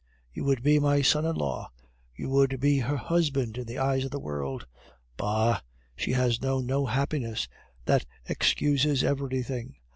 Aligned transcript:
You 0.33 0.45
would 0.45 0.63
be 0.63 0.79
my 0.79 1.03
son 1.03 1.25
in 1.27 1.35
law; 1.35 1.69
you 2.15 2.27
would 2.31 2.59
be 2.59 2.79
her 2.79 2.97
husband 2.97 3.59
in 3.59 3.67
the 3.67 3.77
eyes 3.77 4.03
of 4.03 4.09
the 4.09 4.19
world. 4.19 4.65
Bah! 5.15 5.61
she 5.95 6.13
has 6.13 6.41
known 6.41 6.65
no 6.65 6.87
happiness, 6.87 7.47
that 7.85 8.07
excuses 8.25 9.03
everything. 9.03 9.75